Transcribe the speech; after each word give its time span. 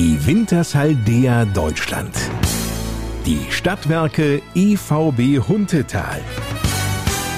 Die 0.00 0.16
Wintershaldea 0.26 1.44
Deutschland. 1.44 2.16
Die 3.26 3.44
Stadtwerke 3.50 4.40
EVB 4.54 5.46
Huntetal 5.46 6.22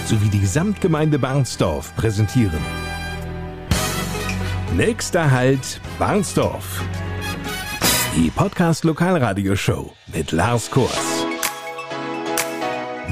sowie 0.06 0.29
die 0.29 0.38
Gesamtgemeinde 0.38 1.18
Barnsdorf 1.18 1.93
präsentieren. 1.96 2.61
Nächster 4.77 5.29
Halt 5.32 5.80
Barnsdorf. 5.98 6.84
Die 8.14 8.30
Podcast 8.30 8.84
Lokalradioshow 8.84 9.92
mit 10.14 10.30
Lars 10.30 10.70
Kurs. 10.70 11.26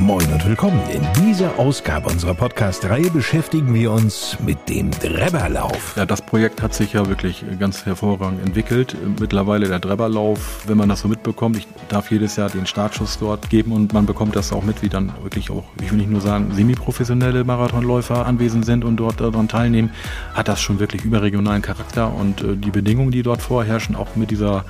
Moin 0.00 0.32
und 0.32 0.48
willkommen. 0.48 0.80
In 0.90 1.02
dieser 1.22 1.58
Ausgabe 1.58 2.08
unserer 2.08 2.32
Podcast-Reihe 2.32 3.10
beschäftigen 3.10 3.74
wir 3.74 3.92
uns 3.92 4.38
mit 4.40 4.66
dem 4.70 4.90
Drebberlauf. 4.92 5.94
Ja, 5.94 6.06
das 6.06 6.22
Projekt 6.22 6.62
hat 6.62 6.72
sich 6.72 6.94
ja 6.94 7.06
wirklich 7.06 7.44
ganz 7.58 7.84
hervorragend 7.84 8.42
entwickelt. 8.42 8.96
Mittlerweile 9.20 9.68
der 9.68 9.78
Drebberlauf, 9.78 10.64
wenn 10.66 10.78
man 10.78 10.88
das 10.88 11.00
so 11.00 11.08
mitbekommt, 11.08 11.58
ich 11.58 11.68
darf 11.90 12.10
jedes 12.10 12.36
Jahr 12.36 12.48
den 12.48 12.64
Startschuss 12.64 13.18
dort 13.18 13.50
geben 13.50 13.72
und 13.72 13.92
man 13.92 14.06
bekommt 14.06 14.36
das 14.36 14.54
auch 14.54 14.62
mit, 14.62 14.80
wie 14.80 14.88
dann 14.88 15.12
wirklich 15.22 15.50
auch, 15.50 15.64
ich 15.82 15.90
will 15.90 15.98
nicht 15.98 16.10
nur 16.10 16.22
sagen, 16.22 16.50
semi-professionelle 16.54 17.44
Marathonläufer 17.44 18.24
anwesend 18.24 18.64
sind 18.64 18.86
und 18.86 18.96
dort 18.96 19.20
daran 19.20 19.48
teilnehmen, 19.48 19.90
hat 20.32 20.48
das 20.48 20.62
schon 20.62 20.80
wirklich 20.80 21.04
überregionalen 21.04 21.60
Charakter 21.60 22.14
und 22.14 22.40
äh, 22.40 22.56
die 22.56 22.70
Bedingungen, 22.70 23.10
die 23.10 23.22
dort 23.22 23.42
vorherrschen, 23.42 23.96
auch 23.96 24.16
mit 24.16 24.30
dieser 24.30 24.64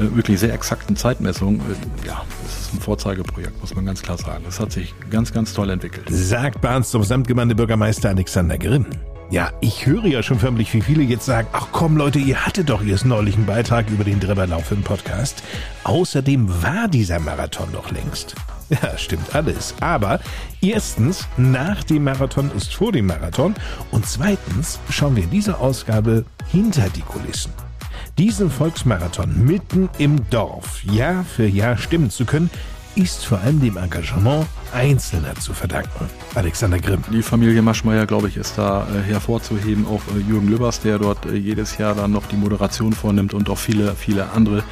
wirklich 0.00 0.40
sehr 0.40 0.52
exakten 0.52 0.96
Zeitmessung, 0.96 1.60
äh, 1.60 2.06
ja, 2.06 2.22
es 2.46 2.66
ist 2.66 2.74
ein 2.74 2.80
Vorzeigeprojekt, 2.80 3.60
muss 3.60 3.74
man 3.74 3.86
ganz 3.86 4.02
klar 4.02 4.18
sagen. 4.18 4.44
Es 4.48 4.60
hat 4.60 4.72
sich 4.72 4.94
ganz, 5.10 5.32
ganz 5.32 5.52
toll 5.52 5.70
entwickelt. 5.70 6.06
Sagt 6.10 6.60
Barnsdorf 6.60 7.06
Samtgemeindebürgermeister 7.06 8.08
Alexander 8.08 8.58
Grimm. 8.58 8.86
Ja, 9.30 9.52
ich 9.60 9.86
höre 9.86 10.06
ja 10.06 10.24
schon 10.24 10.40
förmlich, 10.40 10.74
wie 10.74 10.80
viele 10.80 11.04
jetzt 11.04 11.24
sagen, 11.24 11.46
ach 11.52 11.68
komm 11.70 11.96
Leute, 11.96 12.18
ihr 12.18 12.44
hattet 12.44 12.68
doch 12.68 12.84
erst 12.84 13.06
neulich 13.06 13.36
einen 13.36 13.46
Beitrag 13.46 13.88
über 13.88 14.02
den 14.02 14.18
Drebberlauf 14.18 14.72
im 14.72 14.82
Podcast. 14.82 15.44
Außerdem 15.84 16.48
war 16.64 16.88
dieser 16.88 17.20
Marathon 17.20 17.68
doch 17.72 17.92
längst. 17.92 18.34
Ja, 18.70 18.96
stimmt 18.96 19.34
alles. 19.34 19.74
Aber 19.80 20.20
erstens, 20.60 21.26
nach 21.36 21.82
dem 21.82 22.04
Marathon 22.04 22.50
ist 22.56 22.72
vor 22.72 22.92
dem 22.92 23.06
Marathon. 23.06 23.54
Und 23.90 24.06
zweitens 24.06 24.78
schauen 24.90 25.16
wir 25.16 25.24
in 25.24 25.30
dieser 25.30 25.60
Ausgabe 25.60 26.24
hinter 26.52 26.88
die 26.90 27.02
Kulissen. 27.02 27.52
Diesen 28.20 28.50
Volksmarathon 28.50 29.46
mitten 29.46 29.88
im 29.96 30.28
Dorf 30.28 30.84
Jahr 30.84 31.24
für 31.24 31.46
Jahr 31.46 31.78
stimmen 31.78 32.10
zu 32.10 32.26
können, 32.26 32.50
ist 32.94 33.24
vor 33.24 33.40
allem 33.40 33.62
dem 33.62 33.78
Engagement 33.78 34.46
Einzelner 34.74 35.34
zu 35.36 35.54
verdanken. 35.54 36.04
Alexander 36.34 36.78
Grimm. 36.78 37.02
Die 37.10 37.22
Familie 37.22 37.62
Maschmeyer, 37.62 38.04
glaube 38.04 38.28
ich, 38.28 38.36
ist 38.36 38.58
da 38.58 38.86
äh, 38.88 39.00
hervorzuheben. 39.00 39.86
Auch 39.86 40.02
äh, 40.14 40.20
Jürgen 40.20 40.48
Lübbers, 40.48 40.80
der 40.80 40.98
dort 40.98 41.24
äh, 41.24 41.34
jedes 41.34 41.78
Jahr 41.78 41.94
dann 41.94 42.12
noch 42.12 42.26
die 42.26 42.36
Moderation 42.36 42.92
vornimmt 42.92 43.32
und 43.32 43.48
auch 43.48 43.56
viele, 43.56 43.94
viele 43.94 44.30
andere, 44.32 44.64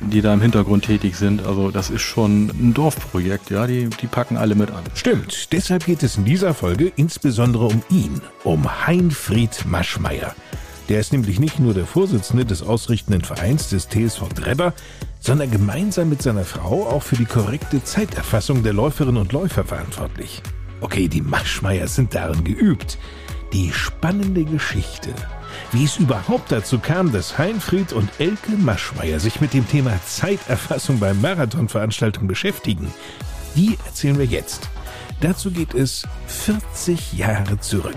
die 0.00 0.22
da 0.22 0.32
im 0.32 0.40
Hintergrund 0.40 0.86
tätig 0.86 1.16
sind. 1.16 1.44
Also 1.44 1.70
das 1.70 1.90
ist 1.90 2.00
schon 2.00 2.48
ein 2.58 2.72
Dorfprojekt, 2.72 3.50
ja, 3.50 3.66
die, 3.66 3.90
die 4.00 4.06
packen 4.06 4.38
alle 4.38 4.54
mit 4.54 4.70
an. 4.70 4.82
Stimmt. 4.94 5.52
Deshalb 5.52 5.84
geht 5.84 6.02
es 6.02 6.16
in 6.16 6.24
dieser 6.24 6.54
Folge 6.54 6.90
insbesondere 6.96 7.66
um 7.66 7.82
ihn, 7.90 8.22
um 8.44 8.86
Heinfried 8.86 9.66
Maschmeyer. 9.66 10.34
Der 10.88 11.00
ist 11.00 11.12
nämlich 11.12 11.40
nicht 11.40 11.58
nur 11.58 11.72
der 11.72 11.86
Vorsitzende 11.86 12.44
des 12.44 12.62
ausrichtenden 12.62 13.22
Vereins 13.22 13.70
des 13.70 13.88
TSV 13.88 14.28
Drebber, 14.34 14.74
sondern 15.18 15.50
gemeinsam 15.50 16.10
mit 16.10 16.20
seiner 16.20 16.44
Frau 16.44 16.86
auch 16.86 17.02
für 17.02 17.16
die 17.16 17.24
korrekte 17.24 17.82
Zeiterfassung 17.82 18.62
der 18.62 18.74
Läuferinnen 18.74 19.20
und 19.20 19.32
Läufer 19.32 19.64
verantwortlich. 19.64 20.42
Okay, 20.80 21.08
die 21.08 21.22
Maschmeyers 21.22 21.94
sind 21.94 22.14
darin 22.14 22.44
geübt. 22.44 22.98
Die 23.54 23.72
spannende 23.72 24.44
Geschichte, 24.44 25.14
wie 25.72 25.84
es 25.84 25.96
überhaupt 25.96 26.52
dazu 26.52 26.78
kam, 26.78 27.12
dass 27.12 27.38
Heinfried 27.38 27.92
und 27.92 28.10
Elke 28.18 28.50
Maschmeyer 28.50 29.20
sich 29.20 29.40
mit 29.40 29.54
dem 29.54 29.66
Thema 29.68 29.92
Zeiterfassung 30.04 30.98
bei 30.98 31.14
Marathonveranstaltungen 31.14 32.28
beschäftigen, 32.28 32.92
die 33.54 33.78
erzählen 33.86 34.18
wir 34.18 34.26
jetzt. 34.26 34.68
Dazu 35.20 35.50
geht 35.50 35.72
es 35.72 36.02
40 36.26 37.14
Jahre 37.14 37.58
zurück. 37.60 37.94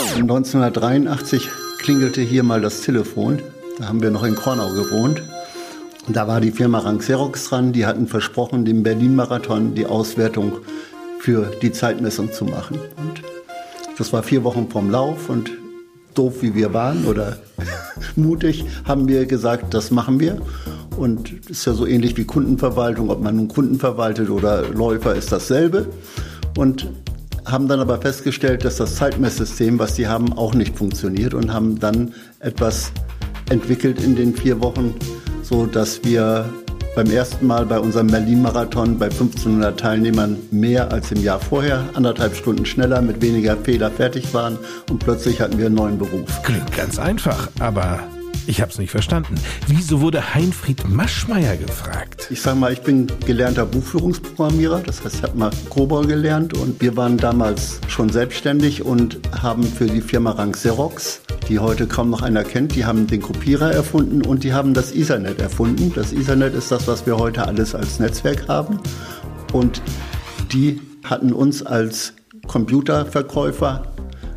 1983 0.00 1.50
klingelte 1.78 2.22
hier 2.22 2.42
mal 2.42 2.60
das 2.60 2.80
Telefon. 2.80 3.40
Da 3.78 3.88
haben 3.88 4.02
wir 4.02 4.10
noch 4.10 4.24
in 4.24 4.34
Kornau 4.34 4.72
gewohnt. 4.72 5.22
Da 6.08 6.26
war 6.26 6.40
die 6.40 6.50
Firma 6.50 6.78
Rank 6.78 7.00
Xerox 7.02 7.48
dran. 7.48 7.72
Die 7.72 7.84
hatten 7.84 8.06
versprochen, 8.06 8.64
dem 8.64 8.82
Berlin-Marathon 8.82 9.74
die 9.74 9.86
Auswertung 9.86 10.58
für 11.18 11.50
die 11.60 11.72
Zeitmessung 11.72 12.32
zu 12.32 12.46
machen. 12.46 12.78
Und 12.96 13.22
das 13.98 14.12
war 14.12 14.22
vier 14.22 14.42
Wochen 14.42 14.68
vom 14.70 14.90
Lauf 14.90 15.28
und 15.28 15.50
doof 16.14 16.36
wie 16.40 16.54
wir 16.54 16.72
waren 16.72 17.04
oder 17.04 17.38
mutig 18.16 18.64
haben 18.84 19.06
wir 19.06 19.26
gesagt, 19.26 19.74
das 19.74 19.90
machen 19.90 20.18
wir. 20.18 20.40
Und 20.96 21.48
ist 21.48 21.66
ja 21.66 21.74
so 21.74 21.86
ähnlich 21.86 22.16
wie 22.16 22.24
Kundenverwaltung, 22.24 23.10
ob 23.10 23.22
man 23.22 23.36
nun 23.36 23.48
Kunden 23.48 23.78
verwaltet 23.78 24.30
oder 24.30 24.66
Läufer, 24.68 25.14
ist 25.14 25.30
dasselbe. 25.30 25.86
Und 26.56 26.88
haben 27.50 27.68
dann 27.68 27.80
aber 27.80 28.00
festgestellt, 28.00 28.64
dass 28.64 28.76
das 28.76 28.96
Zeitmesssystem, 28.96 29.78
was 29.78 29.96
sie 29.96 30.06
haben, 30.06 30.32
auch 30.32 30.54
nicht 30.54 30.76
funktioniert 30.76 31.34
und 31.34 31.52
haben 31.52 31.78
dann 31.78 32.14
etwas 32.40 32.92
entwickelt 33.50 34.02
in 34.02 34.16
den 34.16 34.34
vier 34.34 34.60
Wochen, 34.60 34.94
so 35.42 35.66
dass 35.66 36.04
wir 36.04 36.48
beim 36.94 37.10
ersten 37.10 37.46
Mal 37.46 37.66
bei 37.66 37.78
unserem 37.78 38.08
Berlin-Marathon 38.08 38.98
bei 38.98 39.06
1500 39.06 39.78
Teilnehmern 39.78 40.36
mehr 40.50 40.92
als 40.92 41.12
im 41.12 41.22
Jahr 41.22 41.40
vorher, 41.40 41.84
anderthalb 41.94 42.34
Stunden 42.34 42.66
schneller, 42.66 43.00
mit 43.00 43.22
weniger 43.22 43.56
Fehler 43.56 43.90
fertig 43.90 44.34
waren 44.34 44.58
und 44.90 44.98
plötzlich 44.98 45.40
hatten 45.40 45.58
wir 45.58 45.66
einen 45.66 45.76
neuen 45.76 45.98
Beruf. 45.98 46.42
Klingt 46.42 46.76
ganz 46.76 46.98
einfach, 46.98 47.48
aber 47.60 48.00
ich 48.46 48.60
habe 48.60 48.70
es 48.70 48.78
nicht 48.78 48.90
verstanden. 48.90 49.34
Wieso 49.66 50.00
wurde 50.00 50.34
Heinfried 50.34 50.88
Maschmeyer 50.88 51.56
gefragt? 51.56 52.28
Ich 52.30 52.40
sage 52.40 52.58
mal, 52.58 52.72
ich 52.72 52.80
bin 52.80 53.06
gelernter 53.26 53.66
Buchführungsprogrammierer, 53.66 54.80
das 54.80 55.04
heißt, 55.04 55.16
ich 55.16 55.22
habe 55.22 55.38
mal 55.38 55.50
Cobol 55.68 56.06
gelernt 56.06 56.54
und 56.54 56.80
wir 56.80 56.96
waren 56.96 57.16
damals 57.16 57.80
schon 57.88 58.10
selbstständig 58.10 58.84
und 58.84 59.20
haben 59.40 59.64
für 59.64 59.86
die 59.86 60.00
Firma 60.00 60.32
Rank 60.32 60.54
Xerox, 60.54 61.20
die 61.48 61.58
heute 61.58 61.86
kaum 61.86 62.10
noch 62.10 62.22
einer 62.22 62.44
kennt, 62.44 62.74
die 62.74 62.84
haben 62.84 63.06
den 63.06 63.22
Kopierer 63.22 63.72
erfunden 63.72 64.22
und 64.22 64.44
die 64.44 64.52
haben 64.52 64.74
das 64.74 64.92
Ethernet 64.92 65.40
erfunden. 65.40 65.92
Das 65.94 66.12
Ethernet 66.12 66.54
ist 66.54 66.70
das, 66.70 66.86
was 66.86 67.06
wir 67.06 67.18
heute 67.18 67.46
alles 67.46 67.74
als 67.74 67.98
Netzwerk 67.98 68.48
haben 68.48 68.80
und 69.52 69.82
die 70.52 70.80
hatten 71.04 71.32
uns 71.32 71.62
als 71.62 72.14
Computerverkäufer 72.46 73.89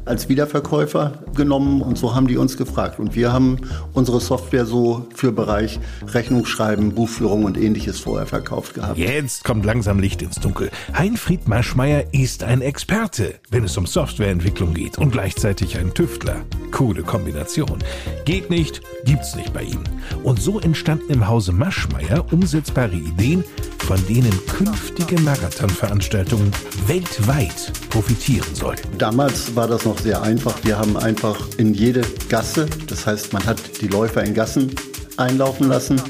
als 0.06 0.30
Wiederverkäufer 0.30 1.24
genommen 1.36 1.82
und 1.82 1.98
so 1.98 2.16
haben 2.16 2.28
die 2.28 2.38
uns 2.38 2.58
gefragt. 2.58 3.00
Und 3.00 3.16
wir 3.16 3.32
haben 3.32 3.58
unsere 3.94 4.20
Software 4.20 4.66
so 4.66 5.08
für 5.16 5.32
Bereich 5.32 5.80
Rechnungsschreiben, 6.08 6.94
Buchführung 6.94 7.46
und 7.46 7.58
ähnliches 7.58 8.00
vorher 8.00 8.28
verkauft 8.28 8.74
gehabt. 8.76 8.98
Jetzt 8.98 9.44
kommt 9.44 9.66
langsam 9.66 10.00
Licht 10.00 10.22
ins 10.22 10.40
Dunkel. 10.40 10.70
Heinfried 10.96 11.48
Maschmeyer 11.48 12.06
ist 12.14 12.44
ein 12.44 12.62
Experte, 12.62 13.36
wenn 13.50 13.64
es 13.64 13.78
um 13.78 13.86
Softwareentwicklung 13.86 14.74
geht 14.74 14.98
und 14.98 15.12
gleichzeitig 15.12 15.78
ein 15.78 15.94
Tüftler. 15.94 16.44
Coole 16.72 17.04
Kombination. 17.04 17.80
Geht 18.26 18.50
nicht, 18.50 18.82
gibt's 19.06 19.36
nicht 19.36 19.54
bei 19.54 19.64
ihm. 19.64 19.84
Und 20.24 20.42
so 20.42 20.60
entstanden 20.60 21.12
im 21.12 21.28
Hause 21.28 21.52
Maschmeyer 21.52 22.26
umsetzbare 22.32 22.96
Ideen, 22.96 23.44
von 23.84 24.06
denen 24.08 24.32
künftige 24.48 25.20
Marathonveranstaltungen 25.22 26.52
weltweit 26.88 27.74
profitieren 27.90 28.56
sollten. 28.56 28.98
Damals 28.98 29.56
war 29.56 29.68
das 29.68 29.84
noch 29.84 30.00
sehr 30.00 30.22
einfach. 30.22 30.56
Wir 30.64 30.78
haben 30.78 30.96
einfach 30.96 31.38
in 31.58 31.74
jede 31.74 32.02
Gasse, 32.30 32.66
das 32.88 33.06
heißt, 33.06 33.34
man 33.34 33.46
hat 33.46 33.82
die 33.82 33.88
Läufer 33.88 34.24
in 34.24 34.34
Gassen 34.34 34.74
einlaufen 35.18 35.68
lassen, 35.68 36.02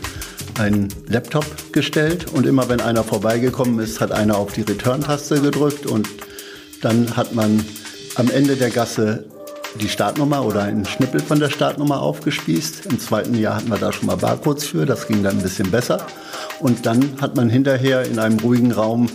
einen 0.60 0.88
Laptop 1.08 1.46
gestellt 1.74 2.28
und 2.32 2.46
immer 2.46 2.70
wenn 2.70 2.80
einer 2.80 3.04
vorbeigekommen 3.04 3.80
ist, 3.80 4.00
hat 4.00 4.12
einer 4.12 4.38
auf 4.38 4.54
die 4.54 4.62
Return-Taste 4.62 5.42
gedrückt 5.42 5.88
und 5.88 6.08
dann 6.82 7.18
hat 7.18 7.34
man 7.34 7.66
am 8.16 8.30
Ende 8.30 8.56
der 8.56 8.70
Gasse 8.70 9.26
die 9.80 9.90
Startnummer 9.90 10.46
oder 10.46 10.64
einen 10.64 10.86
Schnippel 10.86 11.20
von 11.20 11.40
der 11.40 11.50
Startnummer 11.50 12.02
aufgespießt. 12.02 12.86
Im 12.88 13.00
zweiten 13.00 13.36
Jahr 13.36 13.58
hatten 13.58 13.70
wir 13.70 13.78
da 13.78 13.92
schon 13.92 14.08
mal 14.08 14.18
Barcodes 14.18 14.66
für, 14.66 14.86
das 14.86 15.08
ging 15.08 15.24
dann 15.24 15.38
ein 15.38 15.44
bisschen 15.44 15.70
besser. 15.72 16.06
Und 16.60 16.86
dann 16.86 17.22
hat 17.22 17.36
man 17.36 17.50
hinterher 17.50 18.04
in 18.04 18.20
einem 18.20 18.40
ruhigen 18.40 18.72
Raum 18.72 19.10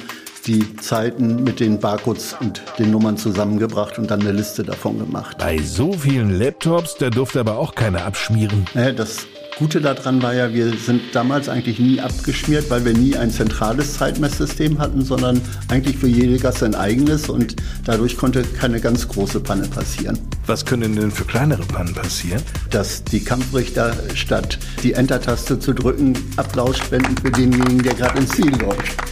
die 0.47 0.77
Zeiten 0.77 1.45
mit 1.45 1.61
den 1.61 1.79
Barcodes 1.79 2.35
und 2.41 2.63
den 2.79 2.91
Nummern 2.91 3.17
zusammengebracht 3.17 3.99
und 3.99 4.11
dann 4.11 4.21
eine 4.21 4.33
Liste 4.33 4.65
davon 4.65 4.99
gemacht. 4.99 5.39
Bei 5.39 5.59
so 5.59 5.93
vielen 5.93 6.39
Laptops, 6.39 6.97
da 6.97 7.11
durfte 7.11 7.41
aber 7.41 7.59
auch 7.59 7.75
keiner 7.75 8.05
abschmieren. 8.05 8.67
Naja, 8.75 8.93
das 8.93 9.27
Gute 9.59 9.81
daran 9.81 10.23
war 10.23 10.35
ja, 10.35 10.55
wir 10.55 10.73
sind 10.77 11.03
damals 11.13 11.49
eigentlich 11.49 11.81
nie 11.81 12.01
abgeschmiert, 12.01 12.71
weil 12.71 12.85
wir 12.85 12.93
nie 12.93 13.17
ein 13.17 13.33
zentrales 13.33 13.95
Zeitmesssystem 13.95 14.79
hatten, 14.79 15.05
sondern 15.05 15.41
eigentlich 15.67 15.97
für 15.97 16.07
jede 16.07 16.39
Gasse 16.39 16.65
ein 16.65 16.77
eigenes 16.77 17.29
und 17.29 17.57
dadurch 17.85 18.17
konnte 18.17 18.43
keine 18.43 18.81
ganz 18.81 19.09
große 19.09 19.41
Panne 19.41 19.67
passieren. 19.67 20.17
Was 20.47 20.65
können 20.65 20.95
denn 20.95 21.11
für 21.11 21.25
kleinere 21.25 21.65
Pannen 21.65 21.93
passieren? 21.93 22.41
Dass 22.71 23.03
die 23.03 23.19
Kampfrichter 23.19 23.97
statt 24.15 24.61
die 24.85 24.93
Enter-Taste 24.93 25.59
zu 25.59 25.73
drücken, 25.73 26.17
Applaus 26.37 26.79
spenden 26.79 27.17
für 27.17 27.33
denjenigen, 27.33 27.83
der 27.83 27.95
gerade 27.95 28.21
ins 28.21 28.31
Ziel 28.31 28.57
läuft. 28.59 29.08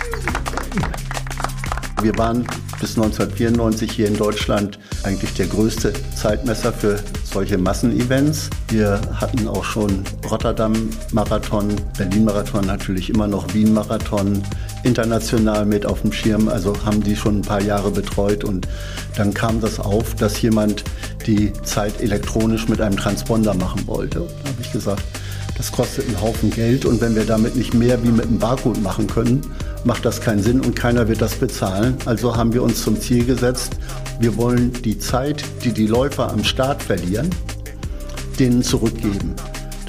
Wir 2.02 2.16
waren 2.18 2.46
bis 2.78 2.96
1994 2.96 3.90
hier 3.90 4.06
in 4.06 4.16
Deutschland 4.16 4.78
eigentlich 5.02 5.32
der 5.34 5.46
größte 5.46 5.92
Zeitmesser 6.14 6.72
für 6.72 6.98
solche 7.24 7.56
Massenevents. 7.56 8.50
Wir 8.68 9.00
hatten 9.14 9.48
auch 9.48 9.64
schon 9.64 10.04
Rotterdam-Marathon, 10.30 11.74
Berlin-Marathon, 11.96 12.66
natürlich 12.66 13.10
immer 13.10 13.26
noch 13.26 13.52
Wien-Marathon, 13.54 14.42
international 14.82 15.64
mit 15.64 15.86
auf 15.86 16.02
dem 16.02 16.12
Schirm. 16.12 16.48
Also 16.48 16.74
haben 16.84 17.02
die 17.02 17.16
schon 17.16 17.38
ein 17.38 17.42
paar 17.42 17.62
Jahre 17.62 17.90
betreut 17.90 18.44
und 18.44 18.68
dann 19.16 19.32
kam 19.32 19.60
das 19.60 19.80
auf, 19.80 20.14
dass 20.14 20.40
jemand 20.42 20.84
die 21.26 21.52
Zeit 21.64 22.00
elektronisch 22.00 22.68
mit 22.68 22.80
einem 22.80 22.96
Transponder 22.96 23.54
machen 23.54 23.86
wollte. 23.86 24.20
Da 24.20 24.50
habe 24.50 24.60
ich 24.60 24.70
gesagt, 24.70 25.02
das 25.56 25.72
kostet 25.72 26.06
einen 26.06 26.20
Haufen 26.20 26.50
Geld 26.50 26.84
und 26.84 27.00
wenn 27.00 27.14
wir 27.14 27.24
damit 27.24 27.56
nicht 27.56 27.74
mehr 27.74 28.02
wie 28.02 28.08
mit 28.08 28.26
einem 28.26 28.38
Barcode 28.38 28.82
machen 28.82 29.06
können, 29.06 29.40
macht 29.84 30.04
das 30.04 30.20
keinen 30.20 30.42
Sinn 30.42 30.60
und 30.60 30.76
keiner 30.76 31.08
wird 31.08 31.22
das 31.22 31.34
bezahlen. 31.34 31.96
Also 32.04 32.36
haben 32.36 32.52
wir 32.52 32.62
uns 32.62 32.82
zum 32.82 33.00
Ziel 33.00 33.24
gesetzt, 33.24 33.72
wir 34.20 34.36
wollen 34.36 34.72
die 34.84 34.98
Zeit, 34.98 35.44
die 35.64 35.72
die 35.72 35.86
Läufer 35.86 36.30
am 36.30 36.44
Start 36.44 36.82
verlieren, 36.82 37.30
denen 38.38 38.62
zurückgeben. 38.62 39.34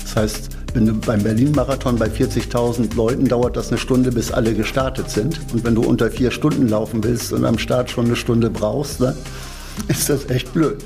Das 0.01 0.15
heißt, 0.15 0.49
wenn 0.73 0.85
du 0.85 0.93
beim 0.93 1.23
Berlin-Marathon 1.23 1.97
bei 1.97 2.07
40.000 2.07 2.95
Leuten 2.95 3.27
dauert 3.27 3.57
das 3.57 3.69
eine 3.69 3.77
Stunde, 3.77 4.11
bis 4.11 4.31
alle 4.31 4.53
gestartet 4.53 5.09
sind. 5.09 5.39
Und 5.51 5.63
wenn 5.63 5.75
du 5.75 5.81
unter 5.81 6.11
vier 6.11 6.31
Stunden 6.31 6.67
laufen 6.67 7.03
willst 7.03 7.33
und 7.33 7.45
am 7.45 7.57
Start 7.57 7.89
schon 7.89 8.05
eine 8.05 8.15
Stunde 8.15 8.49
brauchst, 8.49 9.01
dann 9.01 9.15
ist 9.87 10.09
das 10.09 10.29
echt 10.29 10.53
blöd. 10.53 10.83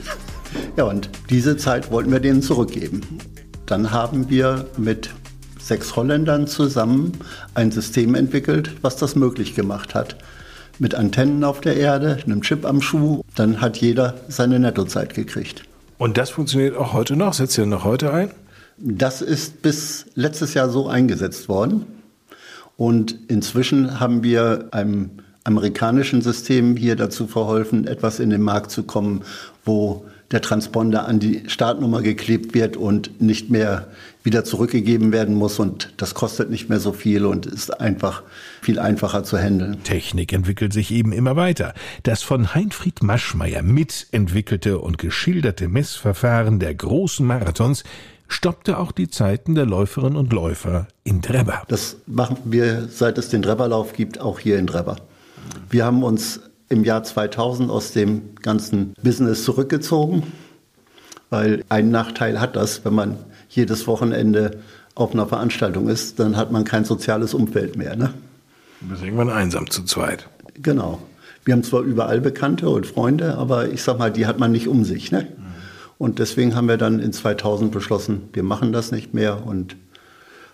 Ja, 0.77 0.86
und 0.86 1.10
diese 1.30 1.57
Zeit 1.57 1.92
wollten 1.92 2.12
wir 2.12 2.19
denen 2.19 2.42
zurückgeben. 2.42 3.01
Dann 3.72 3.92
haben 3.92 4.30
wir 4.30 4.66
mit 4.76 5.12
sechs 5.58 5.96
Holländern 5.96 6.46
zusammen 6.46 7.14
ein 7.54 7.72
System 7.72 8.16
entwickelt, 8.16 8.72
was 8.82 8.98
das 8.98 9.16
möglich 9.16 9.56
gemacht 9.56 9.96
hat. 9.96 10.18
Mit 10.78 10.94
Antennen 10.94 11.46
auf 11.46 11.62
der 11.62 11.78
Erde, 11.78 12.18
einem 12.26 12.42
Chip 12.42 12.66
am 12.66 12.82
Schuh, 12.82 13.22
dann 13.34 13.62
hat 13.62 13.78
jeder 13.78 14.16
seine 14.28 14.60
Nettozeit 14.60 15.14
gekriegt. 15.14 15.64
Und 15.98 16.18
das 16.18 16.32
funktioniert 16.32 16.76
auch 16.76 16.92
heute 16.92 17.16
noch? 17.16 17.32
Setzt 17.32 17.58
ihr 17.58 17.66
noch 17.66 17.86
heute 17.86 18.12
ein? 18.12 18.32
Das 18.76 19.22
ist 19.22 19.62
bis 19.62 20.06
letztes 20.16 20.54
Jahr 20.54 20.70
so 20.70 20.90
eingesetzt 20.90 21.48
worden. 21.48 21.86
Und 22.76 23.16
inzwischen 23.30 24.02
haben 24.02 24.22
wir 24.22 24.68
einem 24.72 25.12
amerikanischen 25.46 26.22
System 26.22 26.76
hier 26.76 26.98
dazu 26.98 27.26
verholfen, 27.26 27.88
etwas 27.88 28.20
in 28.20 28.32
den 28.32 28.42
Markt 28.42 28.70
zu 28.70 28.84
kommen, 28.84 29.22
wo 29.64 30.04
der 30.31 30.42
Transponder 30.42 31.07
an 31.07 31.19
die 31.19 31.44
Startnummer 31.48 32.01
geklebt 32.01 32.54
wird 32.54 32.78
und 32.78 33.22
nicht 33.22 33.50
mehr 33.50 33.88
wieder 34.24 34.44
zurückgegeben 34.44 35.12
werden 35.12 35.36
muss. 35.36 35.60
Und 35.60 35.94
das 35.98 36.13
kostet 36.13 36.50
nicht 36.50 36.69
mehr 36.69 36.80
so 36.80 36.94
viel 36.94 37.25
und 37.25 37.45
ist 37.45 37.80
einfach 37.80 38.24
viel 38.62 38.80
einfacher 38.80 39.24
zu 39.24 39.38
handeln. 39.38 39.83
Technik 39.83 40.33
entwickelt 40.33 40.74
sich 40.74 40.92
eben 40.92 41.12
immer 41.12 41.36
weiter. 41.36 41.74
Das 42.04 42.24
von 42.24 42.54
Heinfried 42.54 43.04
Maschmeyer 43.04 43.63
mitentwickelte 43.63 44.80
und 44.80 44.98
geschilderte 44.98 45.68
Messverfahren 45.68 46.60
der 46.60 46.75
großen 46.75 47.25
Marathons 47.25 47.84
stoppte 48.27 48.77
auch 48.77 48.94
die 48.94 49.10
Zeiten 49.10 49.56
der 49.56 49.66
Läuferinnen 49.66 50.16
und 50.16 50.31
Läufer 50.31 50.88
in 51.04 51.22
Drebber. 51.22 51.63
Das 51.68 51.98
machen 52.06 52.38
wir, 52.45 52.88
seit 52.89 53.18
es 53.18 53.27
den 53.27 53.42
Drebberlauf 53.42 53.92
gibt, 53.94 54.22
auch 54.22 54.39
hier 54.39 54.57
in 54.57 54.68
Drebber. 54.68 54.95
Wir 55.69 55.86
haben 55.86 56.04
uns 56.04 56.39
im 56.72 56.84
Jahr 56.84 57.04
2000 57.04 57.70
aus 57.70 57.92
dem 57.92 58.36
ganzen 58.42 58.94
Business 59.04 59.44
zurückgezogen, 59.44 60.24
weil 61.30 61.64
ein 61.70 61.92
Nachteil 61.92 62.40
hat 62.40 62.56
das, 62.56 62.84
wenn 62.86 62.94
man 62.94 63.18
jedes 63.50 63.88
Wochenende 63.88 64.60
auf 64.96 65.14
einer 65.14 65.28
Veranstaltung 65.28 65.90
ist, 65.90 66.20
dann 66.20 66.38
hat 66.38 66.52
man 66.52 66.64
kein 66.64 66.86
soziales 66.86 67.34
Umfeld 67.34 67.76
mehr. 67.76 67.96
Ne? 67.96 68.14
Du 68.80 68.88
bist 68.88 69.04
irgendwann 69.04 69.30
einsam 69.30 69.70
zu 69.70 69.84
zweit. 69.84 70.28
Genau. 70.62 71.02
Wir 71.44 71.54
haben 71.54 71.64
zwar 71.64 71.82
überall 71.82 72.22
Bekannte 72.22 72.70
und 72.70 72.86
Freunde, 72.86 73.36
aber 73.36 73.70
ich 73.70 73.84
sag 73.84 73.98
mal, 73.98 74.12
die 74.12 74.26
hat 74.26 74.40
man 74.40 74.52
nicht 74.52 74.68
um 74.68 74.84
sich. 74.84 75.12
Ne? 75.12 75.28
Und 75.98 76.20
deswegen 76.20 76.56
haben 76.56 76.68
wir 76.68 76.78
dann 76.78 77.00
in 77.00 77.14
2000 77.14 77.72
beschlossen, 77.72 78.30
wir 78.34 78.44
machen 78.44 78.74
das 78.74 78.92
nicht 78.92 79.14
mehr 79.14 79.46
und 79.46 79.76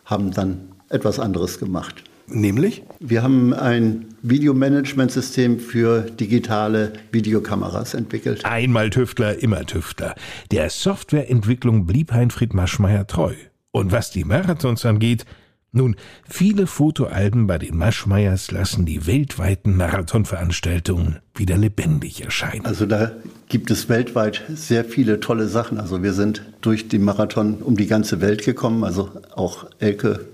haben 0.05 0.31
dann 0.31 0.69
etwas 0.89 1.19
anderes 1.19 1.59
gemacht. 1.59 2.03
Nämlich? 2.29 2.83
Wir 2.99 3.23
haben 3.23 3.53
ein 3.53 4.05
Videomanagementsystem 4.21 5.59
für 5.59 6.01
digitale 6.01 6.93
Videokameras 7.11 7.93
entwickelt. 7.93 8.43
Einmal 8.43 8.89
Tüftler, 8.89 9.41
immer 9.41 9.65
Tüftler. 9.65 10.13
Der 10.51 10.69
Softwareentwicklung 10.69 11.85
blieb 11.85 12.11
Heinfried 12.11 12.53
Maschmeyer 12.53 13.07
treu. 13.07 13.33
Und 13.71 13.91
was 13.91 14.11
die 14.11 14.25
Marathons 14.25 14.85
angeht, 14.85 15.25
nun, 15.71 15.95
viele 16.27 16.65
Fotoalben 16.65 17.45
bei 17.45 17.57
den 17.57 17.77
Maschmeyers 17.77 18.51
lassen 18.51 18.85
die 18.85 19.05
weltweiten 19.05 19.77
Marathonveranstaltungen 19.77 21.19
wieder 21.35 21.57
lebendig 21.57 22.23
erscheinen. 22.23 22.65
Also 22.65 22.85
da 22.85 23.11
gibt 23.47 23.69
es 23.69 23.87
weltweit 23.87 24.43
sehr 24.49 24.85
viele 24.85 25.19
tolle 25.19 25.47
Sachen. 25.47 25.77
Also 25.77 26.01
wir 26.03 26.13
sind 26.13 26.41
durch 26.61 26.87
den 26.87 27.03
Marathon 27.03 27.61
um 27.61 27.77
die 27.77 27.87
ganze 27.87 28.21
Welt 28.21 28.43
gekommen, 28.43 28.83
also 28.83 29.11
auch 29.35 29.65
Elke 29.79 30.27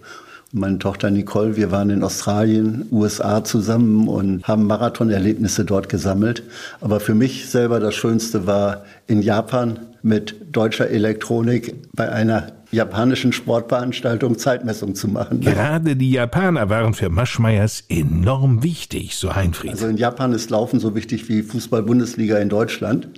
meine 0.53 0.77
Tochter 0.77 1.09
Nicole, 1.09 1.55
wir 1.57 1.71
waren 1.71 1.89
in 1.89 2.03
Australien, 2.03 2.85
USA 2.91 3.43
zusammen 3.43 4.07
und 4.07 4.43
haben 4.43 4.67
Marathonerlebnisse 4.67 5.65
dort 5.65 5.89
gesammelt. 5.89 6.43
Aber 6.79 6.99
für 6.99 7.15
mich 7.15 7.49
selber 7.49 7.79
das 7.79 7.95
Schönste 7.95 8.45
war 8.45 8.83
in 9.07 9.21
Japan 9.21 9.79
mit 10.03 10.35
deutscher 10.51 10.89
Elektronik 10.89 11.75
bei 11.95 12.11
einer 12.11 12.51
japanischen 12.71 13.33
Sportveranstaltung 13.33 14.37
Zeitmessung 14.37 14.95
zu 14.95 15.07
machen. 15.07 15.41
Gerade 15.41 15.95
die 15.95 16.11
Japaner 16.11 16.69
waren 16.69 16.93
für 16.93 17.09
Maschmeyers 17.09 17.83
enorm 17.89 18.63
wichtig, 18.63 19.15
so 19.15 19.35
Heinfried. 19.35 19.71
Also 19.71 19.87
in 19.87 19.97
Japan 19.97 20.33
ist 20.33 20.49
Laufen 20.49 20.79
so 20.79 20.93
wichtig 20.93 21.29
wie 21.29 21.41
Fußball-Bundesliga 21.41 22.37
in 22.37 22.49
Deutschland. 22.49 23.09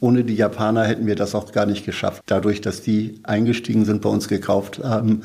Ohne 0.00 0.24
die 0.24 0.34
Japaner 0.34 0.84
hätten 0.84 1.06
wir 1.06 1.14
das 1.16 1.34
auch 1.34 1.52
gar 1.52 1.66
nicht 1.66 1.84
geschafft. 1.84 2.22
Dadurch, 2.26 2.60
dass 2.60 2.82
die 2.82 3.20
eingestiegen 3.22 3.84
sind, 3.84 4.02
bei 4.02 4.08
uns 4.08 4.26
gekauft 4.26 4.80
haben, 4.82 5.22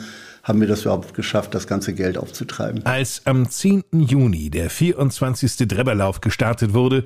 haben 0.47 0.61
wir 0.61 0.67
das 0.67 0.83
überhaupt 0.83 1.13
geschafft, 1.13 1.53
das 1.53 1.67
ganze 1.67 1.93
Geld 1.93 2.17
aufzutreiben. 2.17 2.85
Als 2.85 3.21
am 3.25 3.49
10. 3.49 3.83
Juni 3.91 4.49
der 4.49 4.69
24. 4.69 5.67
Drebberlauf 5.67 6.21
gestartet 6.21 6.73
wurde, 6.73 7.05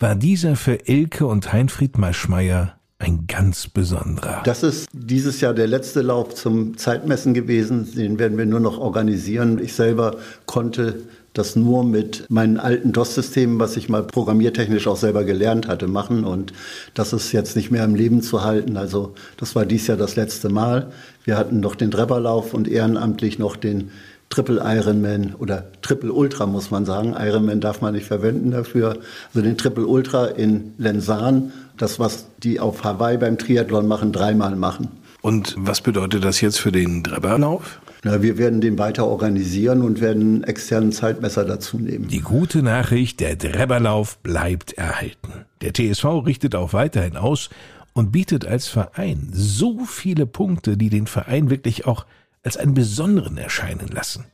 war 0.00 0.16
dieser 0.16 0.56
für 0.56 0.88
Elke 0.88 1.26
und 1.26 1.52
Heinfried 1.52 1.98
Maschmeyer 1.98 2.79
ein 3.00 3.26
ganz 3.26 3.66
besonderer. 3.66 4.42
Das 4.44 4.62
ist 4.62 4.88
dieses 4.92 5.40
Jahr 5.40 5.54
der 5.54 5.66
letzte 5.66 6.02
Lauf 6.02 6.34
zum 6.34 6.76
Zeitmessen 6.76 7.34
gewesen. 7.34 7.92
Den 7.94 8.18
werden 8.18 8.36
wir 8.36 8.46
nur 8.46 8.60
noch 8.60 8.78
organisieren. 8.78 9.58
Ich 9.58 9.72
selber 9.72 10.16
konnte 10.46 11.02
das 11.32 11.56
nur 11.56 11.84
mit 11.84 12.26
meinen 12.28 12.58
alten 12.58 12.92
DOS-Systemen, 12.92 13.58
was 13.58 13.76
ich 13.76 13.88
mal 13.88 14.02
programmiertechnisch 14.02 14.86
auch 14.86 14.96
selber 14.96 15.24
gelernt 15.24 15.68
hatte, 15.68 15.86
machen. 15.86 16.24
Und 16.24 16.52
das 16.94 17.12
ist 17.12 17.32
jetzt 17.32 17.56
nicht 17.56 17.70
mehr 17.70 17.84
im 17.84 17.94
Leben 17.94 18.20
zu 18.20 18.42
halten. 18.42 18.76
Also 18.76 19.14
das 19.36 19.54
war 19.54 19.64
dies 19.64 19.86
Jahr 19.86 19.96
das 19.96 20.16
letzte 20.16 20.48
Mal. 20.48 20.90
Wir 21.24 21.38
hatten 21.38 21.60
noch 21.60 21.76
den 21.76 21.90
Drebberlauf 21.90 22.52
und 22.52 22.68
ehrenamtlich 22.68 23.38
noch 23.38 23.56
den 23.56 23.90
Triple 24.30 24.60
Ironman 24.64 25.34
oder 25.38 25.64
Triple 25.82 26.12
Ultra 26.12 26.46
muss 26.46 26.70
man 26.70 26.84
sagen. 26.86 27.16
Ironman 27.18 27.60
darf 27.60 27.80
man 27.80 27.94
nicht 27.94 28.06
verwenden 28.06 28.52
dafür. 28.52 28.96
Also 29.28 29.42
den 29.42 29.58
Triple 29.58 29.86
Ultra 29.86 30.26
in 30.26 30.72
Lensahn, 30.78 31.52
das 31.80 31.98
was 31.98 32.26
die 32.42 32.60
auf 32.60 32.84
Hawaii 32.84 33.18
beim 33.18 33.38
Triathlon 33.38 33.86
machen, 33.86 34.12
dreimal 34.12 34.56
machen. 34.56 34.88
Und 35.22 35.54
was 35.58 35.80
bedeutet 35.80 36.24
das 36.24 36.40
jetzt 36.40 36.58
für 36.58 36.72
den 36.72 37.02
Drebberlauf? 37.02 37.80
Na, 38.02 38.22
wir 38.22 38.38
werden 38.38 38.62
den 38.62 38.78
weiter 38.78 39.06
organisieren 39.06 39.82
und 39.82 40.00
werden 40.00 40.22
einen 40.22 40.44
externen 40.44 40.92
Zeitmesser 40.92 41.44
dazu 41.44 41.78
nehmen. 41.78 42.08
Die 42.08 42.22
gute 42.22 42.62
Nachricht, 42.62 43.20
der 43.20 43.36
Drebberlauf 43.36 44.18
bleibt 44.18 44.72
erhalten. 44.72 45.44
Der 45.60 45.74
TSV 45.74 46.04
richtet 46.24 46.54
auch 46.54 46.72
weiterhin 46.72 47.18
aus 47.18 47.50
und 47.92 48.12
bietet 48.12 48.46
als 48.46 48.68
Verein 48.68 49.28
so 49.32 49.84
viele 49.84 50.26
Punkte, 50.26 50.78
die 50.78 50.88
den 50.88 51.06
Verein 51.06 51.50
wirklich 51.50 51.86
auch 51.86 52.06
als 52.42 52.56
einen 52.56 52.72
besonderen 52.72 53.36
erscheinen 53.36 53.88
lassen. 53.88 54.24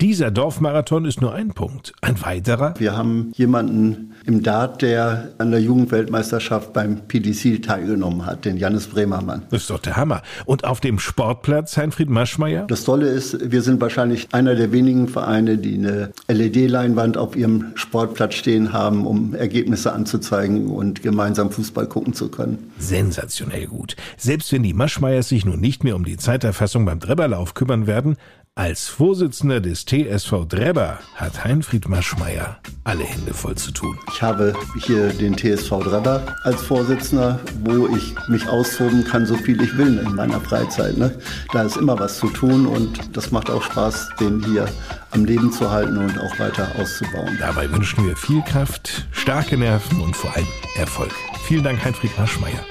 Dieser 0.00 0.30
Dorfmarathon 0.30 1.04
ist 1.04 1.20
nur 1.20 1.32
ein 1.34 1.50
Punkt. 1.50 1.92
Ein 2.00 2.20
weiterer? 2.22 2.74
Wir 2.78 2.96
haben 2.96 3.32
jemanden 3.36 4.14
im 4.26 4.42
Dart, 4.42 4.82
der 4.82 5.30
an 5.38 5.50
der 5.50 5.60
Jugendweltmeisterschaft 5.60 6.72
beim 6.72 7.06
PDC 7.06 7.62
teilgenommen 7.62 8.26
hat, 8.26 8.44
den 8.44 8.56
Jannis 8.56 8.88
Bremermann. 8.88 9.42
Das 9.50 9.62
ist 9.62 9.70
doch 9.70 9.78
der 9.78 9.96
Hammer. 9.96 10.22
Und 10.46 10.64
auf 10.64 10.80
dem 10.80 10.98
Sportplatz 10.98 11.76
Heinfried 11.76 12.10
Maschmeyer? 12.10 12.66
Das 12.66 12.84
Tolle 12.84 13.08
ist, 13.08 13.50
wir 13.50 13.62
sind 13.62 13.80
wahrscheinlich 13.80 14.28
einer 14.32 14.54
der 14.54 14.72
wenigen 14.72 15.08
Vereine, 15.08 15.58
die 15.58 15.74
eine 15.74 16.12
LED-Leinwand 16.28 17.16
auf 17.16 17.36
ihrem 17.36 17.72
Sportplatz 17.74 18.34
stehen 18.34 18.72
haben, 18.72 19.06
um 19.06 19.34
Ergebnisse 19.34 19.92
anzuzeigen 19.92 20.66
und 20.66 21.02
gemeinsam 21.02 21.50
Fußball 21.50 21.86
gucken 21.86 22.14
zu 22.14 22.28
können. 22.30 22.72
Sensationell 22.78 23.66
gut. 23.66 23.96
Selbst 24.16 24.52
wenn 24.52 24.62
die 24.62 24.74
Maschmeyers 24.74 25.28
sich 25.28 25.44
nun 25.44 25.60
nicht 25.60 25.84
mehr 25.84 25.96
um 25.96 26.04
die 26.04 26.16
Zeiterfassung 26.16 26.84
beim 26.84 26.98
Drebberlauf 26.98 27.54
kümmern 27.54 27.86
werden, 27.86 28.16
als 28.56 28.86
Vorsitzender 28.86 29.60
des 29.60 29.84
TSV 29.84 30.46
Drebber 30.48 31.00
hat 31.16 31.44
Heinfried 31.44 31.88
Maschmeyer 31.88 32.60
alle 32.84 33.02
Hände 33.02 33.34
voll 33.34 33.56
zu 33.56 33.72
tun. 33.72 33.98
Ich 34.12 34.22
habe 34.22 34.54
hier 34.78 35.08
den 35.08 35.36
TSV 35.36 35.70
Drebber 35.82 36.22
als 36.44 36.62
Vorsitzender, 36.62 37.40
wo 37.64 37.88
ich 37.88 38.14
mich 38.28 38.46
austoben 38.46 39.04
kann, 39.04 39.26
so 39.26 39.36
viel 39.36 39.60
ich 39.60 39.76
will 39.76 39.98
in 39.98 40.14
meiner 40.14 40.40
Freizeit. 40.40 40.96
Ne? 40.96 41.18
Da 41.52 41.62
ist 41.62 41.76
immer 41.76 41.98
was 41.98 42.18
zu 42.18 42.28
tun 42.28 42.66
und 42.66 43.16
das 43.16 43.32
macht 43.32 43.50
auch 43.50 43.62
Spaß, 43.62 44.10
den 44.20 44.44
hier 44.44 44.66
am 45.10 45.24
Leben 45.24 45.50
zu 45.50 45.70
halten 45.70 45.96
und 45.96 46.16
auch 46.20 46.38
weiter 46.38 46.68
auszubauen. 46.78 47.36
Dabei 47.40 47.68
wünschen 47.72 48.06
wir 48.06 48.16
viel 48.16 48.42
Kraft, 48.42 49.08
starke 49.10 49.56
Nerven 49.56 50.00
und 50.00 50.14
vor 50.14 50.34
allem 50.36 50.46
Erfolg. 50.76 51.12
Vielen 51.46 51.64
Dank, 51.64 51.84
Heinfried 51.84 52.16
Maschmeyer. 52.16 52.64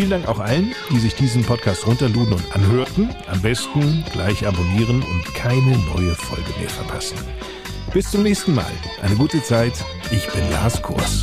Vielen 0.00 0.12
Dank 0.12 0.28
auch 0.28 0.38
allen, 0.38 0.74
die 0.88 0.98
sich 0.98 1.14
diesen 1.14 1.44
Podcast 1.44 1.86
runterluden 1.86 2.32
und 2.32 2.54
anhörten. 2.54 3.14
Am 3.30 3.42
besten 3.42 4.02
gleich 4.10 4.46
abonnieren 4.46 5.02
und 5.02 5.34
keine 5.34 5.76
neue 5.94 6.14
Folge 6.14 6.50
mehr 6.58 6.70
verpassen. 6.70 7.18
Bis 7.92 8.10
zum 8.10 8.22
nächsten 8.22 8.54
Mal. 8.54 8.72
Eine 9.02 9.16
gute 9.16 9.42
Zeit. 9.42 9.74
Ich 10.10 10.26
bin 10.32 10.50
Lars 10.52 10.80
Kurs. 10.80 11.22